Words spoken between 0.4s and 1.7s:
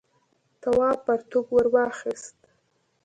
تواب پرتوگ ور